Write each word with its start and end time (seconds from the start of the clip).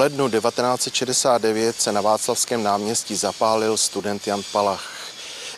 lednu 0.00 0.30
1969 0.30 1.80
se 1.80 1.92
na 1.92 2.00
Václavském 2.00 2.62
náměstí 2.62 3.16
zapálil 3.16 3.76
student 3.76 4.26
Jan 4.26 4.42
Palach. 4.52 4.90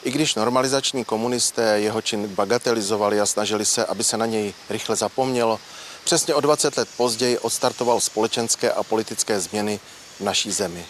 I 0.03 0.11
když 0.11 0.35
normalizační 0.35 1.05
komunisté 1.05 1.81
jeho 1.81 2.03
čin 2.03 2.27
bagatelizovali 2.27 3.21
a 3.21 3.27
snažili 3.27 3.65
se, 3.65 3.87
aby 3.87 4.05
se 4.05 4.17
na 4.17 4.27
něj 4.27 4.55
rychle 4.71 4.97
zapomnělo, 4.97 5.61
přesně 6.05 6.35
o 6.35 6.41
20 6.41 6.77
let 6.77 6.89
později 6.97 7.39
odstartoval 7.39 8.01
společenské 8.01 8.73
a 8.73 8.83
politické 8.83 9.41
změny 9.41 9.81
v 10.17 10.21
naší 10.21 10.53
zemi. 10.53 10.85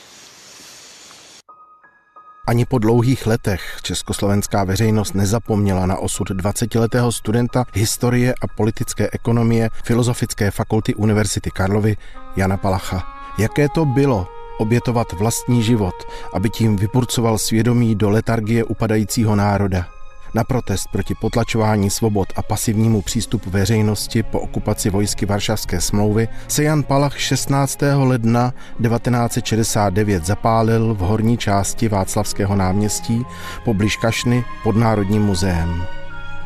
Ani 2.48 2.66
po 2.66 2.78
dlouhých 2.78 3.26
letech 3.26 3.78
československá 3.82 4.64
veřejnost 4.64 5.14
nezapomněla 5.14 5.86
na 5.86 5.96
osud 5.96 6.30
20-letého 6.30 7.12
studenta 7.12 7.64
historie 7.72 8.34
a 8.42 8.46
politické 8.56 9.08
ekonomie 9.12 9.70
Filozofické 9.84 10.50
fakulty 10.50 10.94
Univerzity 10.94 11.50
Karlovy 11.50 11.96
Jana 12.36 12.56
Palacha. 12.56 13.21
Jaké 13.38 13.68
to 13.68 13.84
bylo 13.84 14.26
obětovat 14.58 15.12
vlastní 15.12 15.62
život, 15.62 15.94
aby 16.34 16.50
tím 16.50 16.76
vypurcoval 16.76 17.38
svědomí 17.38 17.94
do 17.94 18.10
letargie 18.10 18.64
upadajícího 18.64 19.36
národa? 19.36 19.86
Na 20.34 20.44
protest 20.44 20.86
proti 20.92 21.14
potlačování 21.14 21.90
svobod 21.90 22.28
a 22.36 22.42
pasivnímu 22.42 23.02
přístupu 23.02 23.50
veřejnosti 23.50 24.22
po 24.22 24.40
okupaci 24.40 24.90
vojsky 24.90 25.26
Varšavské 25.26 25.80
smlouvy 25.80 26.28
se 26.48 26.62
Jan 26.62 26.82
Palach 26.82 27.18
16. 27.18 27.78
ledna 27.96 28.54
1969 28.82 30.26
zapálil 30.26 30.94
v 30.94 30.98
horní 30.98 31.38
části 31.38 31.88
Václavského 31.88 32.56
náměstí 32.56 33.24
poblíž 33.64 33.96
Kašny 33.96 34.44
pod 34.62 34.76
Národním 34.76 35.22
muzeem. 35.22 36.01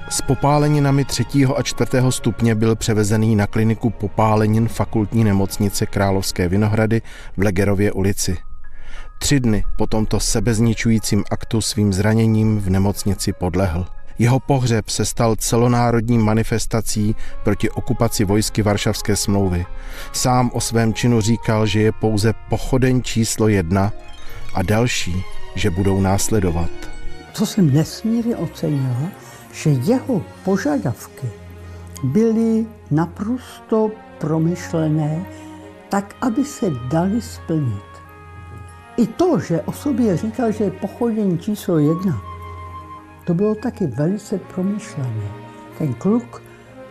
S 0.08 0.20
popáleninami 0.22 1.04
třetího 1.04 1.58
a 1.58 1.62
čtvrtého 1.62 2.12
stupně 2.12 2.54
byl 2.54 2.76
převezený 2.76 3.36
na 3.36 3.46
kliniku 3.46 3.90
popálenin 3.90 4.68
fakultní 4.68 5.24
nemocnice 5.24 5.86
Královské 5.86 6.48
Vinohrady 6.48 7.02
v 7.36 7.42
Legerově 7.42 7.92
ulici. 7.92 8.38
Tři 9.18 9.40
dny 9.40 9.64
po 9.76 9.86
tomto 9.86 10.20
sebezničujícím 10.20 11.24
aktu 11.30 11.60
svým 11.60 11.92
zraněním 11.92 12.60
v 12.60 12.70
nemocnici 12.70 13.32
podlehl. 13.32 13.86
Jeho 14.18 14.40
pohřeb 14.40 14.88
se 14.88 15.04
stal 15.04 15.36
celonárodní 15.36 16.18
manifestací 16.18 17.16
proti 17.44 17.70
okupaci 17.70 18.24
vojsky 18.24 18.62
Varšavské 18.62 19.16
smlouvy. 19.16 19.66
Sám 20.12 20.50
o 20.54 20.60
svém 20.60 20.94
činu 20.94 21.20
říkal, 21.20 21.66
že 21.66 21.80
je 21.80 21.92
pouze 21.92 22.32
pochodeň 22.50 23.02
číslo 23.02 23.48
jedna 23.48 23.92
a 24.54 24.62
další, 24.62 25.22
že 25.54 25.70
budou 25.70 26.00
následovat. 26.00 26.70
Co 27.32 27.46
jsem 27.46 27.74
nesmírně 27.74 28.36
ocenila, 28.36 29.10
že 29.56 29.70
jeho 29.70 30.20
požadavky 30.44 31.28
byly 32.04 32.66
naprosto 32.90 33.90
promyšlené, 34.20 35.24
tak, 35.88 36.16
aby 36.20 36.44
se 36.44 36.70
dali 36.92 37.22
splnit. 37.22 37.90
I 38.96 39.06
to, 39.06 39.38
že 39.40 39.60
o 39.60 39.72
sobě 39.72 40.16
říkal, 40.16 40.52
že 40.52 40.64
je 40.64 40.70
pochodění 40.70 41.38
číslo 41.38 41.78
jedna, 41.78 42.20
to 43.26 43.34
bylo 43.34 43.54
taky 43.54 43.86
velice 43.86 44.38
promyšlené. 44.38 45.28
Ten 45.78 45.94
kluk 45.94 46.42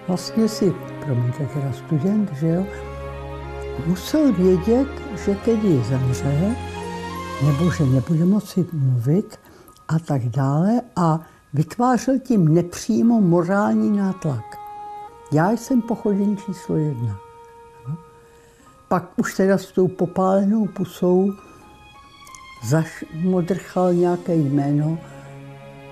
vlastně 0.07 0.47
si, 0.47 0.73
promiňte, 1.05 1.45
teda 1.45 1.71
student, 1.73 2.33
že 2.33 2.47
jo, 2.47 2.65
musel 3.85 4.33
vědět, 4.33 4.87
že 5.25 5.35
tedy 5.35 5.83
zemře, 5.83 6.55
nebo 7.45 7.71
že 7.71 7.85
nebude 7.85 8.25
moci 8.25 8.65
mluvit 8.73 9.39
a 9.87 9.99
tak 9.99 10.25
dále 10.25 10.81
a 10.95 11.21
vytvářel 11.55 12.19
tím 12.19 12.53
nepřímo 12.53 13.21
morální 13.21 13.97
nátlak. 13.97 14.43
Já 15.31 15.51
jsem 15.51 15.81
pochodění 15.81 16.37
číslo 16.37 16.75
jedna. 16.75 17.19
Pak 18.87 19.11
už 19.17 19.35
teda 19.35 19.57
s 19.57 19.71
tou 19.71 19.87
popálenou 19.87 20.65
pusou 20.65 21.33
zašmodrchal 22.63 23.93
nějaké 23.93 24.35
jméno, 24.35 24.97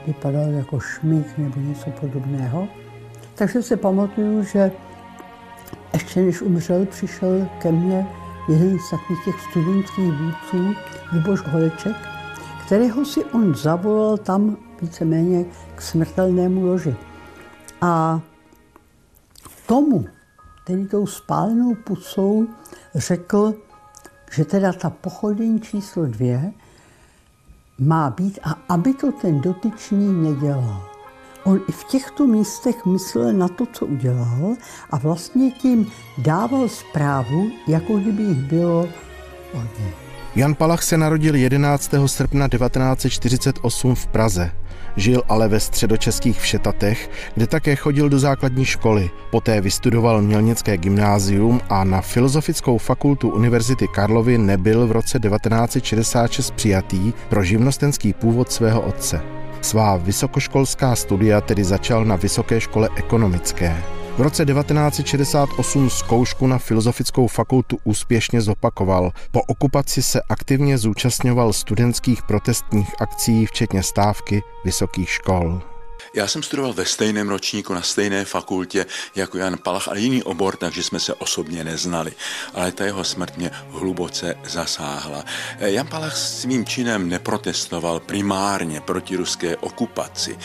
vypadal 0.07 0.49
jako 0.49 0.79
šmík 0.79 1.37
nebo 1.37 1.59
něco 1.59 1.89
podobného. 1.89 2.67
Takže 3.35 3.61
se 3.61 3.77
pamatuju, 3.77 4.43
že 4.43 4.71
ještě 5.93 6.21
než 6.21 6.41
umřel, 6.41 6.85
přišel 6.85 7.47
ke 7.61 7.71
mně 7.71 8.07
jeden 8.49 8.79
z 8.79 8.89
takových 8.89 9.25
těch 9.25 9.41
studentských 9.49 10.11
vůdců, 10.13 10.75
Luboš 11.13 11.41
Holeček, 11.41 11.95
kterého 12.65 13.05
si 13.05 13.25
on 13.25 13.55
zavolal 13.55 14.17
tam 14.17 14.57
víceméně 14.83 15.45
k 15.75 15.81
smrtelnému 15.81 16.65
loži. 16.65 16.95
A 17.81 18.21
tomu, 19.65 20.05
tedy 20.65 20.85
tou 20.85 21.07
spálenou 21.07 21.75
pusou, 21.75 22.47
řekl, 22.95 23.53
že 24.31 24.45
teda 24.45 24.73
ta 24.73 24.89
pochodeň 24.89 25.59
číslo 25.59 26.05
dvě 26.05 26.51
má 27.79 28.09
být 28.09 28.39
a 28.43 28.59
aby 28.69 28.93
to 28.93 29.11
ten 29.11 29.41
dotyčný 29.41 30.13
nedělal. 30.13 30.89
On 31.43 31.59
i 31.69 31.71
v 31.71 31.83
těchto 31.83 32.27
místech 32.27 32.85
myslel 32.85 33.33
na 33.33 33.47
to, 33.47 33.65
co 33.65 33.85
udělal 33.85 34.55
a 34.91 34.97
vlastně 34.97 35.51
tím 35.51 35.91
dával 36.17 36.69
zprávu, 36.69 37.51
jako 37.67 37.97
kdyby 37.97 38.23
jich 38.23 38.37
bylo 38.37 38.89
hodně. 39.53 39.93
Jan 40.35 40.55
Palach 40.55 40.83
se 40.83 40.97
narodil 40.97 41.35
11. 41.35 41.91
srpna 42.05 42.47
1948 42.47 43.95
v 43.95 44.07
Praze. 44.07 44.51
Žil 44.97 45.23
ale 45.29 45.47
ve 45.47 45.59
středočeských 45.59 46.41
Všetatech, 46.41 47.09
kde 47.35 47.47
také 47.47 47.75
chodil 47.75 48.09
do 48.09 48.19
základní 48.19 48.65
školy. 48.65 49.09
Poté 49.31 49.61
vystudoval 49.61 50.21
Mělnické 50.21 50.77
gymnázium 50.77 51.61
a 51.69 51.83
na 51.83 52.01
Filozofickou 52.01 52.77
fakultu 52.77 53.29
Univerzity 53.29 53.87
Karlovy 53.87 54.37
nebyl 54.37 54.87
v 54.87 54.91
roce 54.91 55.19
1966 55.19 56.51
přijatý 56.51 57.13
pro 57.29 57.43
živnostenský 57.43 58.13
původ 58.13 58.51
svého 58.51 58.81
otce. 58.81 59.21
Svá 59.61 59.97
vysokoškolská 59.97 60.95
studia 60.95 61.41
tedy 61.41 61.63
začal 61.63 62.05
na 62.05 62.15
Vysoké 62.15 62.61
škole 62.61 62.89
ekonomické. 62.95 63.83
V 64.17 64.21
roce 64.21 64.45
1968 64.45 65.89
zkoušku 65.89 66.47
na 66.47 66.57
Filozofickou 66.57 67.27
fakultu 67.27 67.77
úspěšně 67.83 68.41
zopakoval. 68.41 69.11
Po 69.31 69.41
okupaci 69.41 70.03
se 70.03 70.21
aktivně 70.29 70.77
zúčastňoval 70.77 71.53
studentských 71.53 72.23
protestních 72.23 73.01
akcí, 73.01 73.45
včetně 73.45 73.83
stávky 73.83 74.43
vysokých 74.65 75.09
škol. 75.09 75.61
Já 76.15 76.27
jsem 76.27 76.43
studoval 76.43 76.73
ve 76.73 76.85
stejném 76.85 77.29
ročníku 77.29 77.73
na 77.73 77.81
stejné 77.81 78.25
fakultě 78.25 78.85
jako 79.15 79.37
Jan 79.37 79.57
Palach, 79.57 79.87
ale 79.87 79.99
jiný 79.99 80.23
obor, 80.23 80.55
takže 80.55 80.83
jsme 80.83 80.99
se 80.99 81.13
osobně 81.13 81.63
neznali. 81.63 82.11
Ale 82.53 82.71
ta 82.71 82.85
jeho 82.85 83.03
smrt 83.03 83.37
mě 83.37 83.51
hluboce 83.69 84.35
zasáhla. 84.45 85.23
Jan 85.59 85.87
Palach 85.87 86.17
svým 86.17 86.65
činem 86.65 87.09
neprotestoval 87.09 87.99
primárně 87.99 88.81
proti 88.81 89.15
ruské 89.15 89.57
okupaci, 89.57 90.37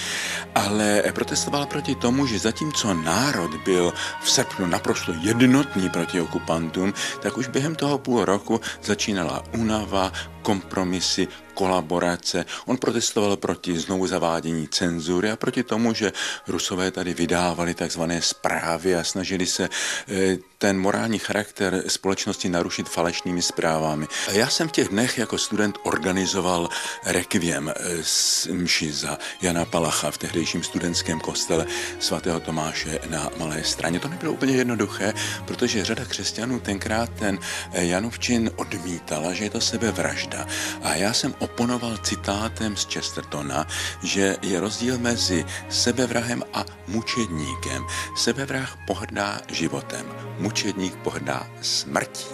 ale 0.58 1.02
protestoval 1.14 1.66
proti 1.66 1.94
tomu, 1.94 2.26
že 2.26 2.38
zatímco 2.38 2.94
národ 2.94 3.50
byl 3.64 3.92
v 4.22 4.30
srpnu 4.30 4.66
naprosto 4.66 5.14
jednotný 5.20 5.88
proti 5.88 6.20
okupantům, 6.20 6.94
tak 7.22 7.38
už 7.38 7.48
během 7.48 7.74
toho 7.74 7.98
půl 7.98 8.24
roku 8.24 8.60
začínala 8.82 9.44
únava, 9.54 10.12
kompromisy, 10.48 11.28
kolaborace. 11.58 12.44
On 12.66 12.76
protestoval 12.76 13.36
proti 13.36 13.78
znovu 13.78 14.06
zavádění 14.06 14.68
cenzury 14.68 15.30
a 15.30 15.36
proti 15.36 15.62
tomu, 15.62 15.94
že 15.94 16.12
Rusové 16.46 16.90
tady 16.90 17.14
vydávali 17.14 17.74
takzvané 17.74 18.22
zprávy 18.22 18.94
a 18.94 19.04
snažili 19.04 19.46
se 19.46 19.68
eh, 19.68 20.38
ten 20.58 20.78
morální 20.78 21.18
charakter 21.18 21.82
společnosti 21.88 22.48
narušit 22.48 22.88
falešnými 22.88 23.42
zprávami. 23.42 24.06
Já 24.32 24.48
jsem 24.48 24.68
v 24.68 24.72
těch 24.72 24.88
dnech 24.88 25.18
jako 25.18 25.38
student 25.38 25.78
organizoval 25.82 26.68
rekviem 27.04 27.74
z 28.02 28.46
eh, 28.46 28.52
mši 28.52 28.92
za 28.92 29.18
Jana 29.42 29.64
Palacha 29.64 30.10
v 30.10 30.18
tehdejším 30.18 30.62
studentském 30.62 31.20
kostele 31.20 31.66
svatého 31.98 32.40
Tomáše 32.40 32.98
na 33.10 33.30
Malé 33.38 33.64
straně. 33.64 34.00
To 34.00 34.08
nebylo 34.08 34.32
úplně 34.32 34.56
jednoduché, 34.56 35.14
protože 35.44 35.84
řada 35.84 36.04
křesťanů 36.04 36.60
tenkrát 36.60 37.10
ten 37.10 37.38
eh, 37.72 37.84
Janovčin 37.84 38.50
odmítala, 38.56 39.32
že 39.34 39.44
je 39.44 39.50
to 39.50 39.60
sebevražda. 39.60 40.37
A 40.82 40.94
já 40.94 41.12
jsem 41.12 41.34
oponoval 41.38 41.96
citátem 41.96 42.76
z 42.76 42.84
Chestertona, 42.84 43.66
že 44.02 44.36
je 44.42 44.60
rozdíl 44.60 44.98
mezi 44.98 45.44
sebevrahem 45.68 46.42
a 46.52 46.64
mučedníkem. 46.86 47.86
Sebevrah 48.16 48.76
pohrdá 48.86 49.40
životem, 49.48 50.27
mučedník 50.38 50.96
pohrdá 50.96 51.50
smrtí. 51.62 52.26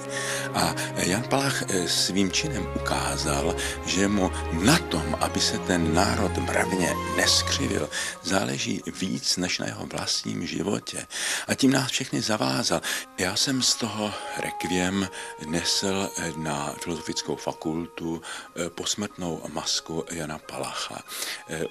A 0.54 0.74
Jan 0.96 1.22
Palach 1.22 1.62
eh, 1.62 1.88
svým 1.88 2.32
činem 2.32 2.66
ukázal, 2.76 3.56
že 3.86 4.08
mu 4.08 4.30
na 4.62 4.78
tom, 4.78 5.16
aby 5.20 5.40
se 5.40 5.58
ten 5.58 5.94
národ 5.94 6.36
mravně 6.38 6.94
neskřivil, 7.16 7.90
záleží 8.22 8.82
víc 9.00 9.36
než 9.36 9.58
na 9.58 9.66
jeho 9.66 9.86
vlastním 9.86 10.46
životě. 10.46 11.06
A 11.48 11.54
tím 11.54 11.70
nás 11.72 11.90
všechny 11.90 12.22
zavázal. 12.22 12.80
Já 13.18 13.36
jsem 13.36 13.62
z 13.62 13.74
toho 13.74 14.12
rekviem 14.38 15.08
nesl 15.46 16.10
eh, 16.18 16.32
na 16.36 16.74
filozofickou 16.82 17.36
fakultu 17.36 18.22
eh, 18.22 18.70
posmrtnou 18.70 19.42
masku 19.52 20.04
Jana 20.10 20.38
Palacha. 20.38 21.02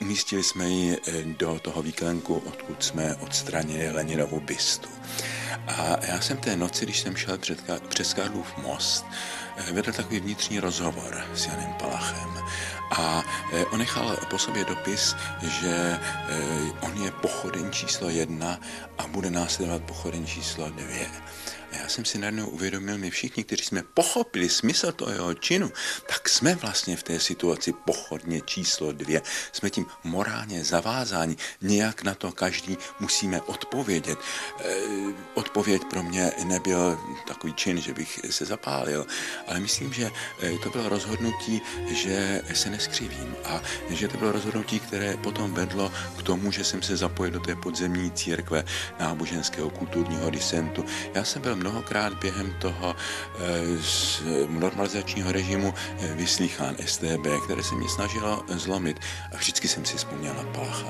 Umístili 0.01 0.43
jsme 0.43 0.69
ji 0.69 0.97
do 1.37 1.59
toho 1.61 1.81
výklenku, 1.81 2.43
odkud 2.47 2.83
jsme 2.83 3.15
odstranili 3.15 3.91
Leninovu 3.91 4.39
bystu. 4.39 4.89
A 5.67 6.05
já 6.07 6.21
jsem 6.21 6.37
té 6.37 6.55
noci, 6.55 6.85
když 6.85 6.99
jsem 6.99 7.15
šel 7.15 7.37
před, 7.37 7.59
přes 7.87 8.13
Karlův 8.13 8.57
most, 8.57 9.05
eh, 9.57 9.71
vedl 9.71 9.91
takový 9.91 10.19
vnitřní 10.19 10.59
rozhovor 10.59 11.25
s 11.35 11.47
Janem 11.47 11.73
Palachem. 11.73 12.43
A 12.91 13.23
eh, 13.53 13.65
on 13.65 13.79
nechal 13.79 14.17
po 14.29 14.37
sobě 14.37 14.65
dopis, 14.65 15.15
že 15.41 15.99
on 16.81 17.03
je 17.03 17.11
pochoden 17.11 17.71
číslo 17.71 18.09
jedna 18.09 18.59
a 18.97 19.07
bude 19.07 19.29
následovat 19.29 19.83
pochoden 19.83 20.27
číslo 20.27 20.69
dvě. 20.69 21.07
Jsem 21.93 22.05
si 22.05 22.17
najednou 22.17 22.47
uvědomil, 22.47 22.97
my 22.97 23.11
všichni, 23.11 23.43
kteří 23.43 23.63
jsme 23.65 23.83
pochopili 23.93 24.49
smysl 24.49 24.91
toho 24.91 25.11
jeho 25.11 25.33
činu, 25.33 25.71
tak 26.07 26.29
jsme 26.29 26.55
vlastně 26.55 26.97
v 26.97 27.03
té 27.03 27.19
situaci 27.19 27.73
pochodně 27.73 28.41
číslo 28.41 28.91
dvě. 28.91 29.21
Jsme 29.51 29.69
tím 29.69 29.85
morálně 30.03 30.63
zavázáni, 30.63 31.37
nějak 31.61 32.03
na 32.03 32.13
to 32.15 32.31
každý 32.31 32.77
musíme 32.99 33.41
odpovědět. 33.41 34.17
E, 34.19 34.75
odpověď 35.33 35.81
pro 35.89 36.03
mě 36.03 36.31
nebyl 36.43 36.99
takový 37.27 37.53
čin, 37.53 37.81
že 37.81 37.93
bych 37.93 38.19
se 38.29 38.45
zapálil, 38.45 39.05
ale 39.47 39.59
myslím, 39.59 39.93
že 39.93 40.11
e, 40.41 40.57
to 40.57 40.69
bylo 40.69 40.89
rozhodnutí, 40.89 41.61
že 41.87 42.41
se 42.53 42.69
neskřivím 42.69 43.35
a 43.45 43.61
že 43.89 44.07
to 44.07 44.17
bylo 44.17 44.31
rozhodnutí, 44.31 44.79
které 44.79 45.17
potom 45.17 45.53
vedlo 45.53 45.91
k 46.17 46.23
tomu, 46.23 46.51
že 46.51 46.63
jsem 46.63 46.81
se 46.81 46.97
zapojil 46.97 47.33
do 47.33 47.39
té 47.39 47.55
podzemní 47.55 48.11
církve 48.11 48.65
náboženského 48.99 49.69
kulturního 49.69 50.29
disentu. 50.29 50.85
Já 51.13 51.23
jsem 51.23 51.41
byl 51.41 51.55
mnohokrát 51.83 52.13
během 52.13 52.53
toho 52.59 52.95
eh, 52.95 54.47
normalizačního 54.49 55.31
režimu 55.31 55.73
eh, 55.99 56.13
vyslýchán 56.15 56.75
STB, 56.85 57.27
které 57.45 57.63
se 57.63 57.75
mě 57.75 57.89
snažilo 57.89 58.43
zlomit. 58.47 58.99
A 59.33 59.37
vždycky 59.37 59.67
jsem 59.67 59.85
si 59.85 59.97
vzpomněl 59.97 60.33
na 60.33 60.43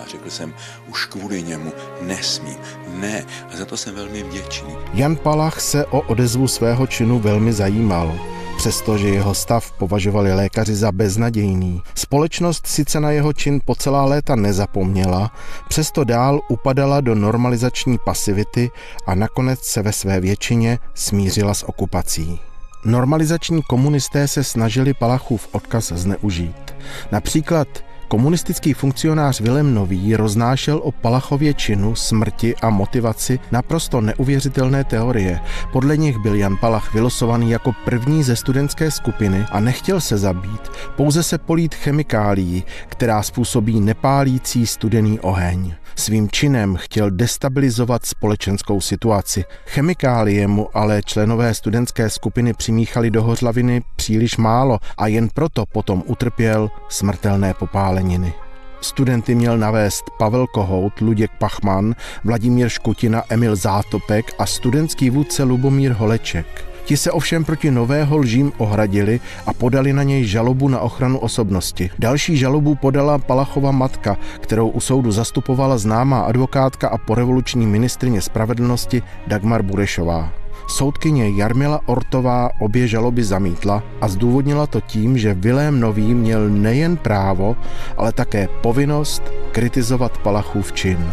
a 0.04 0.06
řekl 0.08 0.30
jsem, 0.30 0.54
už 0.88 1.06
kvůli 1.06 1.44
němu 1.44 1.74
nesmím, 2.02 2.58
ne. 2.88 3.26
A 3.54 3.58
za 3.58 3.66
to 3.66 3.78
jsem 3.78 3.96
velmi 3.96 4.24
vděčný. 4.24 4.76
Jan 4.94 5.16
Palach 5.16 5.62
se 5.62 5.86
o 5.86 6.02
odezvu 6.02 6.48
svého 6.48 6.88
činu 6.88 7.20
velmi 7.20 7.54
zajímal 7.54 8.33
přestože 8.64 9.10
jeho 9.10 9.34
stav 9.34 9.72
považovali 9.72 10.34
lékaři 10.34 10.76
za 10.76 10.92
beznadějný. 10.92 11.82
Společnost 11.96 12.68
sice 12.68 13.00
na 13.00 13.12
jeho 13.12 13.34
čin 13.34 13.62
po 13.66 13.76
celá 13.76 14.06
léta 14.06 14.36
nezapomněla, 14.36 15.32
přesto 15.70 16.04
dál 16.04 16.40
upadala 16.50 17.02
do 17.02 17.16
normalizační 17.16 17.98
pasivity 18.06 18.72
a 19.08 19.16
nakonec 19.16 19.60
se 19.64 19.82
ve 19.82 19.92
své 19.92 20.20
většině 20.20 20.80
smířila 20.94 21.54
s 21.54 21.64
okupací. 21.64 22.40
Normalizační 22.86 23.62
komunisté 23.62 24.28
se 24.28 24.44
snažili 24.44 24.94
Palachův 24.94 25.48
odkaz 25.52 25.92
zneužít. 25.92 26.76
Například 27.12 27.68
Komunistický 28.14 28.74
funkcionář 28.74 29.42
Vilem 29.42 29.74
Nový 29.74 30.16
roznášel 30.16 30.82
o 30.84 30.92
Palachově 30.92 31.54
činu, 31.54 31.96
smrti 31.96 32.56
a 32.56 32.70
motivaci 32.70 33.40
naprosto 33.52 34.02
neuvěřitelné 34.02 34.84
teorie. 34.84 35.40
Podle 35.72 35.98
nich 35.98 36.18
byl 36.18 36.36
Jan 36.36 36.58
Palach 36.58 36.94
vylosovaný 36.94 37.52
jako 37.52 37.72
první 37.86 38.24
ze 38.24 38.36
studentské 38.36 38.92
skupiny 38.92 39.46
a 39.52 39.60
nechtěl 39.60 40.02
se 40.02 40.18
zabít, 40.18 40.72
pouze 40.96 41.24
se 41.24 41.38
polít 41.38 41.76
chemikálií, 41.76 42.64
která 42.88 43.24
způsobí 43.24 43.80
nepálící 43.80 44.68
studený 44.68 45.20
oheň. 45.20 45.74
Svým 45.96 46.30
činem 46.32 46.76
chtěl 46.76 47.12
destabilizovat 47.12 48.06
společenskou 48.06 48.82
situaci. 48.82 49.44
Chemikálie 49.66 50.48
mu 50.48 50.70
ale 50.74 51.02
členové 51.06 51.54
studentské 51.54 52.10
skupiny 52.10 52.54
přimíchali 52.54 53.12
do 53.12 53.24
hořlaviny 53.24 53.82
příliš 53.96 54.38
málo 54.38 54.80
a 54.98 55.08
jen 55.08 55.30
proto 55.34 55.66
potom 55.66 56.04
utrpěl 56.06 56.70
smrtelné 56.90 57.54
popáleniny. 58.04 58.34
Studenty 58.82 59.36
měl 59.36 59.58
navést 59.58 60.10
Pavel 60.18 60.48
Kohout, 60.48 61.02
Luděk 61.02 61.32
Pachman, 61.40 61.96
Vladimír 62.24 62.70
Škutina, 62.70 63.24
Emil 63.30 63.56
Zátopek 63.56 64.32
a 64.40 64.46
studentský 64.46 65.10
vůdce 65.10 65.44
Lubomír 65.44 65.92
Holeček. 65.92 66.73
Ti 66.86 66.98
se 66.98 67.12
ovšem 67.12 67.46
proti 67.46 67.72
nového 67.72 68.18
lžím 68.18 68.52
ohradili 68.58 69.20
a 69.46 69.54
podali 69.54 69.94
na 69.94 70.04
něj 70.04 70.26
žalobu 70.26 70.68
na 70.68 70.80
ochranu 70.80 71.20
osobnosti. 71.20 71.90
Další 72.00 72.38
žalobu 72.38 72.76
podala 72.76 73.18
Palachova 73.18 73.72
matka, 73.72 74.18
kterou 74.40 74.70
u 74.70 74.80
soudu 74.80 75.12
zastupovala 75.12 75.78
známá 75.78 76.22
advokátka 76.22 76.88
a 76.90 76.98
porevoluční 76.98 77.68
ministrině 77.68 78.22
spravedlnosti 78.22 79.04
Dagmar 79.28 79.64
Burešová. 79.64 80.34
Soudkyně 80.68 81.30
Jarmila 81.30 81.80
Ortová 81.86 82.50
obě 82.60 82.88
žaloby 82.88 83.24
zamítla 83.24 83.84
a 84.02 84.08
zdůvodnila 84.08 84.68
to 84.68 84.82
tím, 84.82 85.18
že 85.18 85.34
Vilém 85.34 85.80
Nový 85.80 86.14
měl 86.14 86.50
nejen 86.50 86.98
právo, 86.98 87.56
ale 87.98 88.12
také 88.12 88.48
povinnost 88.62 89.24
kritizovat 89.52 90.18
Palachův 90.18 90.74
čin. 90.74 91.12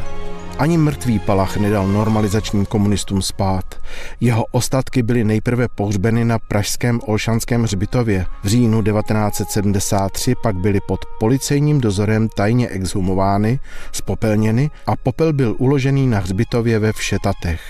Ani 0.61 0.79
mrtvý 0.79 1.19
Palach 1.19 1.57
nedal 1.57 1.89
normalizačním 1.89 2.67
komunistům 2.67 3.23
spát. 3.23 3.65
Jeho 4.21 4.45
ostatky 4.51 5.03
byly 5.03 5.25
nejprve 5.25 5.69
pohřbeny 5.69 6.25
na 6.25 6.39
pražském 6.39 7.01
Olšanském 7.07 7.62
hřbitově. 7.62 8.27
V 8.43 8.47
říjnu 8.47 8.83
1973 8.83 10.35
pak 10.43 10.57
byly 10.57 10.81
pod 10.89 11.01
policejním 11.21 11.81
dozorem 11.81 12.29
tajně 12.29 12.69
exhumovány, 12.69 13.61
spopelněny 13.93 14.71
a 14.87 14.97
popel 14.97 15.33
byl 15.33 15.55
uložený 15.59 16.07
na 16.07 16.19
hřbitově 16.19 16.79
ve 16.79 16.93
Všetatech. 16.93 17.61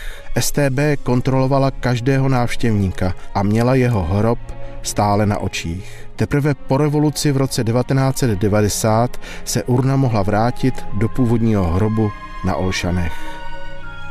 STB 0.40 1.02
kontrolovala 1.02 1.70
každého 1.70 2.28
návštěvníka 2.28 3.14
a 3.34 3.42
měla 3.42 3.74
jeho 3.74 4.02
hrob 4.02 4.38
stále 4.82 5.26
na 5.26 5.38
očích. 5.38 6.08
Teprve 6.16 6.54
po 6.54 6.76
revoluci 6.76 7.32
v 7.32 7.36
roce 7.36 7.64
1990 7.64 9.20
se 9.44 9.62
urna 9.62 9.96
mohla 9.96 10.22
vrátit 10.22 10.74
do 10.94 11.08
původního 11.08 11.64
hrobu 11.64 12.10
na 12.44 12.56
Olšanech. 12.56 13.40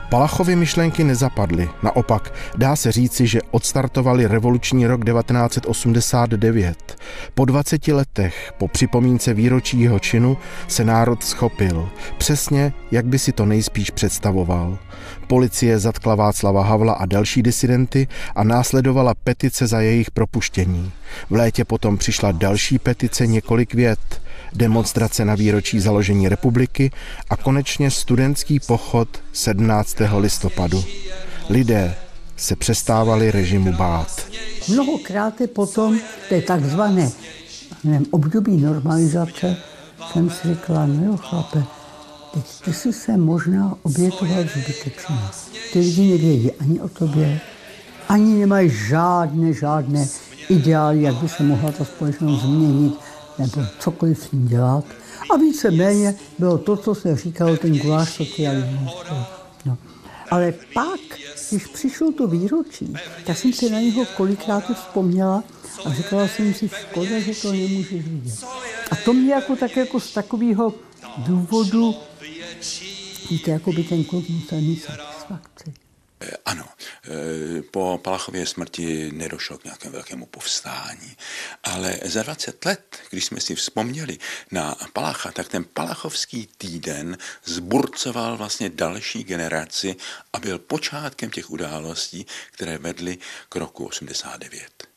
Palachovy 0.10 0.56
myšlenky 0.56 1.04
nezapadly, 1.04 1.70
naopak 1.84 2.34
dá 2.58 2.76
se 2.76 2.92
říci, 2.92 3.28
že 3.28 3.42
odstartovali 3.52 4.28
revoluční 4.28 4.88
rok 4.88 5.06
1989. 5.06 6.98
Po 7.34 7.46
20 7.46 7.88
letech, 7.88 8.54
po 8.58 8.68
připomínce 8.68 9.34
výročí 9.34 9.80
jeho 9.80 10.00
činu, 10.00 10.38
se 10.68 10.86
národ 10.86 11.24
schopil, 11.24 11.90
přesně 12.18 12.74
jak 12.92 13.06
by 13.06 13.20
si 13.20 13.32
to 13.32 13.46
nejspíš 13.46 13.92
představoval. 13.92 14.78
Policie 15.28 15.80
zatkla 15.80 16.16
Václava 16.16 16.64
Havla 16.64 16.94
a 16.94 17.06
další 17.06 17.44
disidenty 17.44 18.08
a 18.36 18.44
následovala 18.44 19.14
petice 19.14 19.68
za 19.68 19.82
jejich 19.82 20.12
propuštění. 20.12 20.92
V 21.30 21.34
létě 21.34 21.66
potom 21.66 21.98
přišla 21.98 22.32
další 22.32 22.80
petice 22.80 23.28
několik 23.28 23.74
vět– 23.74 24.22
demonstrace 24.54 25.26
na 25.26 25.36
výročí 25.36 25.80
založení 25.80 26.30
republiky 26.30 26.92
a 27.30 27.38
konečně 27.38 27.92
studentský 27.92 28.60
pochod 28.60 29.08
17. 29.34 29.98
listopadu. 30.18 30.84
Lidé 31.50 31.96
se 32.38 32.56
přestávali 32.56 33.32
režimu 33.32 33.74
bát. 33.74 34.28
Mnohokrát 34.68 35.34
potom 35.54 36.00
té 36.30 36.42
takzvané 36.42 37.12
nevím, 37.84 38.08
období 38.12 38.58
normalizace 38.58 39.58
jsem 40.12 40.30
si 40.30 40.48
řekla, 40.48 40.86
no 40.86 41.06
jo 41.06 41.18
chlape, 41.18 41.64
teď 42.34 42.44
ty 42.66 42.74
si 42.74 42.94
se 42.94 43.18
možná 43.18 43.78
obětovat 43.84 44.46
zbytečně. 44.56 45.16
Ty 45.74 45.80
lidi 45.80 46.12
nevědí 46.12 46.52
ani 46.52 46.80
o 46.80 46.90
tobě, 46.90 47.40
ani 48.10 48.40
nemají 48.40 48.70
žádné, 48.70 49.54
žádné 49.54 50.08
ideály, 50.50 51.02
jak 51.02 51.16
by 51.16 51.30
se 51.30 51.44
mohla 51.44 51.72
ta 51.72 51.86
společnost 51.86 52.42
změnit 52.42 52.94
nebo 53.40 53.68
cokoliv 53.80 54.24
s 54.24 54.32
ním 54.32 54.48
dělat. 54.48 54.86
A 55.34 55.38
víceméně 55.38 56.16
bylo 56.40 56.58
to, 56.58 56.78
co 56.78 56.96
se 56.96 57.16
říkalo, 57.16 57.58
ten 57.58 57.78
guláš 57.78 58.14
socialismus. 58.14 58.94
No. 59.66 59.78
Ale 60.32 60.54
pak, 60.74 61.00
když 61.50 61.68
přišlo 61.68 62.12
to 62.12 62.28
výročí, 62.28 62.94
tak 63.26 63.38
jsem 63.38 63.54
si 63.54 63.70
na 63.70 63.80
něho 63.80 64.06
kolikrát 64.06 64.64
vzpomněla 64.74 65.44
a 65.86 65.94
říkala 65.94 66.28
jsem 66.28 66.54
si, 66.54 66.70
škoda, 66.70 67.20
že 67.20 67.42
to 67.42 67.52
nemůžeš 67.52 68.06
vidět. 68.06 68.44
A 68.92 68.96
to 68.96 69.14
mě 69.14 69.34
jako 69.34 69.56
tak 69.56 69.78
jako 69.78 70.00
z 70.00 70.14
takového 70.14 70.74
důvodu, 71.18 71.96
víte, 73.30 73.52
jako 73.52 73.72
by 73.72 73.84
ten 73.84 74.04
klub 74.04 74.30
musel 74.30 74.62
mít 74.62 74.84
satisfakci. 74.84 75.74
Eh, 76.22 76.32
ano, 76.46 76.66
eh, 76.68 77.62
po 77.62 78.00
Palachově 78.04 78.46
smrti 78.46 79.12
nedošlo 79.12 79.58
k 79.58 79.64
nějakému 79.64 79.94
velkému 79.94 80.26
povstání, 80.26 81.18
ale 81.64 82.00
za 82.06 82.24
20 82.24 82.66
let, 82.66 82.98
když 83.10 83.26
jsme 83.26 83.42
si 83.42 83.56
vzpomněli 83.56 84.18
na 84.52 84.76
Palacha, 84.94 85.32
tak 85.32 85.48
ten 85.48 85.64
Palachovský 85.64 86.50
týden 86.58 87.18
zburcoval 87.46 88.38
vlastně 88.38 88.70
další 88.70 89.24
generaci 89.24 89.96
a 90.34 90.40
byl 90.40 90.60
počátkem 90.60 91.30
těch 91.30 91.50
událostí, 91.50 92.26
které 92.52 92.78
vedly 92.78 93.18
k 93.50 93.56
roku 93.56 93.86
89. 93.86 94.90